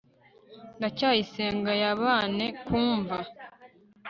[0.77, 3.17] ndacyayisenga yabane kumva